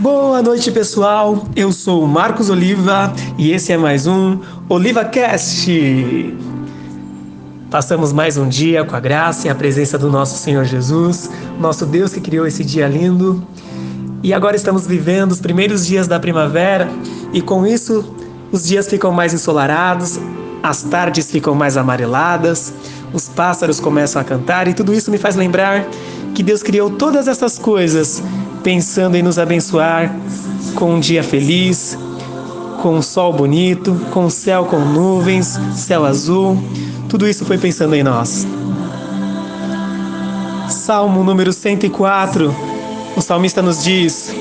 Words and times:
Boa 0.00 0.40
noite, 0.40 0.72
pessoal. 0.72 1.46
Eu 1.54 1.70
sou 1.72 2.02
o 2.02 2.08
Marcos 2.08 2.48
Oliva 2.48 3.12
e 3.36 3.52
esse 3.52 3.70
é 3.70 3.76
mais 3.76 4.06
um 4.06 4.38
Oliva 4.66 5.04
Cast. 5.04 6.34
Passamos 7.70 8.10
mais 8.10 8.38
um 8.38 8.48
dia 8.48 8.82
com 8.82 8.96
a 8.96 9.00
graça 9.00 9.46
e 9.46 9.50
a 9.50 9.54
presença 9.54 9.98
do 9.98 10.10
nosso 10.10 10.38
Senhor 10.38 10.64
Jesus, 10.64 11.30
nosso 11.60 11.84
Deus 11.84 12.14
que 12.14 12.20
criou 12.22 12.46
esse 12.46 12.64
dia 12.64 12.88
lindo. 12.88 13.46
E 14.22 14.32
agora 14.32 14.56
estamos 14.56 14.86
vivendo 14.86 15.32
os 15.32 15.40
primeiros 15.40 15.84
dias 15.86 16.08
da 16.08 16.18
primavera 16.18 16.88
e 17.34 17.42
com 17.42 17.66
isso 17.66 18.16
os 18.50 18.66
dias 18.66 18.88
ficam 18.88 19.12
mais 19.12 19.34
ensolarados, 19.34 20.18
as 20.62 20.82
tardes 20.82 21.30
ficam 21.30 21.54
mais 21.54 21.76
amareladas, 21.76 22.72
os 23.12 23.28
pássaros 23.28 23.78
começam 23.78 24.22
a 24.22 24.24
cantar 24.24 24.66
e 24.66 24.72
tudo 24.72 24.94
isso 24.94 25.10
me 25.10 25.18
faz 25.18 25.36
lembrar 25.36 25.86
que 26.34 26.42
Deus 26.42 26.62
criou 26.62 26.88
todas 26.88 27.28
essas 27.28 27.58
coisas 27.58 28.22
pensando 28.62 29.16
em 29.16 29.22
nos 29.22 29.38
abençoar 29.38 30.14
com 30.74 30.94
um 30.94 31.00
dia 31.00 31.22
feliz, 31.22 31.98
com 32.82 32.96
um 32.96 33.02
sol 33.02 33.32
bonito, 33.32 33.94
com 34.10 34.26
um 34.26 34.30
céu 34.30 34.64
com 34.64 34.78
nuvens, 34.78 35.58
céu 35.74 36.04
azul. 36.04 36.62
Tudo 37.08 37.28
isso 37.28 37.44
foi 37.44 37.58
pensando 37.58 37.94
em 37.94 38.02
nós. 38.02 38.46
Salmo 40.68 41.24
número 41.24 41.52
104. 41.52 42.54
O 43.16 43.20
salmista 43.20 43.60
nos 43.60 43.82
diz: 43.82 44.34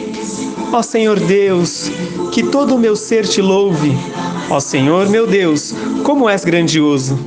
Ó 0.71 0.81
Senhor 0.81 1.20
Deus, 1.20 1.91
que 2.31 2.43
todo 2.43 2.76
o 2.76 2.79
meu 2.79 2.95
ser 2.95 3.27
te 3.27 3.41
louve. 3.41 3.98
Ó 4.49 4.59
Senhor, 4.59 5.09
meu 5.09 5.27
Deus, 5.27 5.73
como 6.04 6.29
és 6.29 6.43
grandioso! 6.43 7.20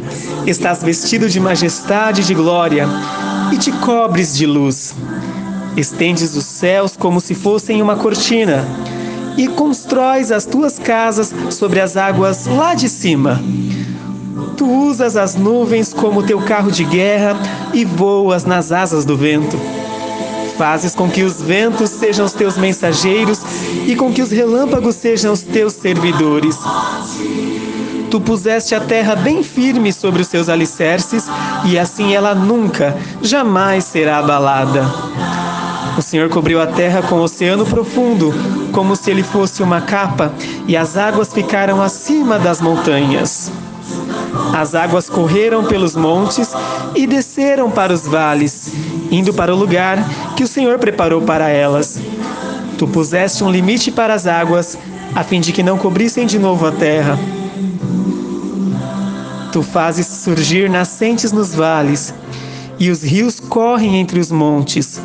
Estás 0.47 0.83
vestido 0.83 1.29
de 1.29 1.39
majestade 1.39 2.21
e 2.21 2.25
de 2.25 2.35
glória, 2.35 2.89
e 3.53 3.57
te 3.57 3.71
cobres 3.71 4.37
de 4.37 4.47
luz. 4.47 4.95
Estendes 5.77 6.37
os 6.37 6.45
céus 6.45 6.97
como 6.97 7.21
se 7.21 7.35
fossem 7.35 7.81
uma 7.81 7.97
cortina, 7.97 8.67
e 9.37 9.49
constróis 9.49 10.31
as 10.31 10.45
tuas 10.45 10.79
casas 10.79 11.33
sobre 11.51 11.81
as 11.81 11.97
águas 11.97 12.47
lá 12.47 12.75
de 12.75 12.89
cima. 12.89 13.43
Tu 14.57 14.71
usas 14.71 15.17
as 15.17 15.35
nuvens 15.35 15.93
como 15.93 16.23
teu 16.23 16.41
carro 16.43 16.71
de 16.71 16.85
guerra 16.85 17.37
e 17.73 17.85
voas 17.85 18.45
nas 18.45 18.71
asas 18.71 19.05
do 19.05 19.17
vento. 19.17 19.59
Fazes 20.59 20.95
com 20.95 21.09
que 21.09 21.23
os 21.23 21.41
ventos 21.41 21.89
sejam 21.89 22.27
os 22.27 22.33
teus 22.33 22.59
mensageiros 22.59 23.41
e 23.87 23.97
com 23.97 24.13
que 24.13 24.21
os 24.21 24.31
relâmpagos 24.31 24.97
sejam 24.97 25.33
os 25.33 25.41
teus 25.41 25.73
servidores. 25.73 26.59
Tu 28.11 28.21
puseste 28.21 28.75
a 28.75 28.81
terra 28.81 29.17
bem 29.17 29.43
firme 29.43 29.91
sobre 29.91 30.21
os 30.21 30.29
seus 30.29 30.51
alicerces, 30.51 31.25
e 31.65 31.79
assim 31.79 32.15
ela 32.15 32.35
nunca, 32.35 32.95
jamais 33.23 33.85
será 33.85 34.19
abalada. 34.19 35.02
O 35.97 36.01
Senhor 36.01 36.29
cobriu 36.31 36.61
a 36.61 36.67
terra 36.67 37.03
com 37.03 37.17
o 37.17 37.23
oceano 37.23 37.67
profundo, 37.67 38.33
como 38.73 38.97
se 38.97 39.11
ele 39.11 39.23
fosse 39.23 39.63
uma 39.63 39.83
capa, 39.83 40.33
e 40.67 40.77
as 40.77 40.97
águas 40.97 41.33
ficaram 41.33 41.83
acima 41.83 42.39
das 42.39 42.61
montanhas. 42.61 43.53
As 44.57 44.75
águas 44.75 45.11
correram 45.11 45.65
pelos 45.65 45.95
montes 45.95 46.53
e 46.95 47.07
desceram 47.07 47.71
para 47.71 47.93
os 47.93 48.07
vales, 48.07 48.73
indo 49.11 49.35
para 49.35 49.55
o 49.55 49.59
lugar 49.59 49.99
que 50.35 50.43
o 50.43 50.49
Senhor 50.49 50.79
preparou 50.79 51.21
para 51.23 51.49
elas. 51.49 51.99
Tu 52.79 52.87
puseste 52.87 53.45
um 53.45 53.51
limite 53.51 53.91
para 53.91 54.15
as 54.15 54.27
águas, 54.27 54.79
a 55.15 55.23
fim 55.23 55.41
de 55.41 55.53
que 55.53 55.63
não 55.63 55.77
cobrissem 55.77 56.27
de 56.27 56.39
novo 56.39 56.67
a 56.67 56.73
terra. 56.73 57.19
Tu 59.53 59.63
fazes 59.63 60.07
surgir 60.07 60.71
nascentes 60.71 61.33
nos 61.33 61.55
vales, 61.55 62.15
e 62.79 62.91
os 62.91 63.03
rios 63.03 63.39
correm 63.39 64.01
entre 64.01 64.19
os 64.19 64.33
montes. 64.33 65.01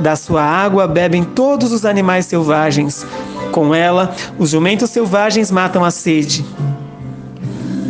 Da 0.00 0.16
sua 0.16 0.42
água 0.42 0.86
bebem 0.86 1.24
todos 1.24 1.72
os 1.72 1.84
animais 1.84 2.26
selvagens. 2.26 3.06
Com 3.52 3.74
ela, 3.74 4.14
os 4.38 4.50
jumentos 4.50 4.90
selvagens 4.90 5.50
matam 5.50 5.84
a 5.84 5.90
sede. 5.90 6.44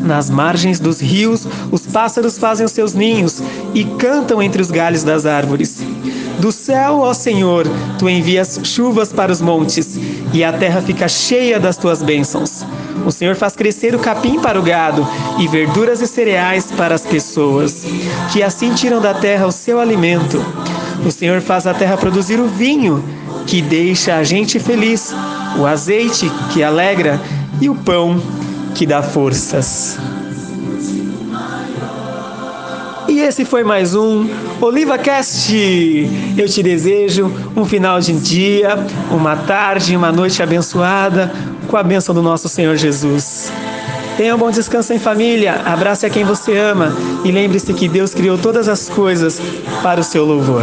Nas 0.04 0.28
margens 0.28 0.78
dos 0.78 1.00
rios, 1.00 1.48
os 1.72 1.86
pássaros 1.86 2.36
fazem 2.36 2.66
os 2.66 2.72
seus 2.72 2.92
ninhos 2.92 3.42
e 3.72 3.84
cantam 3.84 4.42
entre 4.42 4.60
os 4.60 4.70
galhos 4.70 5.02
das 5.02 5.24
árvores. 5.24 5.82
Do 6.38 6.52
céu, 6.52 6.98
ó 7.00 7.14
Senhor, 7.14 7.66
tu 7.98 8.06
envias 8.06 8.60
chuvas 8.64 9.10
para 9.10 9.32
os 9.32 9.40
montes, 9.40 9.98
e 10.32 10.44
a 10.44 10.52
terra 10.52 10.82
fica 10.82 11.08
cheia 11.08 11.58
das 11.58 11.78
tuas 11.78 12.02
bênçãos. 12.02 12.66
O 13.06 13.10
Senhor 13.10 13.34
faz 13.34 13.56
crescer 13.56 13.94
o 13.94 13.98
capim 13.98 14.38
para 14.38 14.60
o 14.60 14.62
gado, 14.62 15.06
e 15.38 15.48
verduras 15.48 16.02
e 16.02 16.06
cereais 16.06 16.66
para 16.76 16.94
as 16.94 17.02
pessoas, 17.02 17.86
que 18.30 18.42
assim 18.42 18.74
tiram 18.74 19.00
da 19.00 19.14
terra 19.14 19.46
o 19.46 19.52
seu 19.52 19.80
alimento. 19.80 20.44
O 21.02 21.10
Senhor 21.10 21.40
faz 21.40 21.66
a 21.66 21.74
terra 21.74 21.96
produzir 21.96 22.38
o 22.38 22.46
vinho, 22.46 23.02
que 23.46 23.62
deixa 23.62 24.16
a 24.16 24.24
gente 24.24 24.58
feliz, 24.58 25.14
o 25.58 25.66
azeite, 25.66 26.30
que 26.52 26.62
alegra, 26.62 27.20
e 27.60 27.68
o 27.68 27.74
pão, 27.74 28.20
que 28.74 28.86
dá 28.86 29.02
forças. 29.02 29.98
E 33.08 33.20
esse 33.20 33.44
foi 33.44 33.62
mais 33.62 33.94
um 33.94 34.28
Oliva 34.60 34.98
Cast. 34.98 35.54
Eu 36.36 36.48
te 36.48 36.62
desejo 36.62 37.32
um 37.54 37.64
final 37.64 38.00
de 38.00 38.12
dia, 38.14 38.76
uma 39.10 39.36
tarde, 39.36 39.96
uma 39.96 40.10
noite 40.10 40.42
abençoada 40.42 41.32
com 41.68 41.76
a 41.76 41.82
bênção 41.82 42.14
do 42.14 42.22
nosso 42.22 42.48
Senhor 42.48 42.76
Jesus. 42.76 43.52
Tenha 44.16 44.36
um 44.36 44.38
bom 44.38 44.50
descanso 44.50 44.92
em 44.92 44.98
família, 44.98 45.54
abrace 45.64 46.06
a 46.06 46.10
quem 46.10 46.24
você 46.24 46.56
ama 46.56 46.92
e 47.24 47.32
lembre-se 47.32 47.74
que 47.74 47.88
Deus 47.88 48.14
criou 48.14 48.38
todas 48.38 48.68
as 48.68 48.88
coisas 48.88 49.40
para 49.82 50.00
o 50.00 50.04
seu 50.04 50.24
louvor. 50.24 50.62